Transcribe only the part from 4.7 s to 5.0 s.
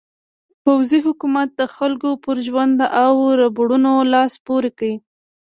کړ.